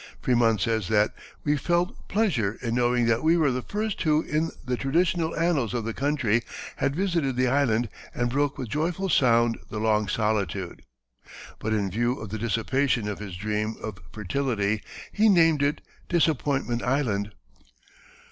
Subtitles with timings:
[0.23, 1.13] Frémont says that
[1.43, 5.75] "we felt pleasure in knowing that we were the first who in the traditional annals
[5.75, 6.41] of the country
[6.77, 10.81] had visited the island and broke with joyful sounds the long solitude."
[11.59, 16.81] But in view of the dissipation of his dream of fertility he named it Disappointment
[16.81, 17.33] Island.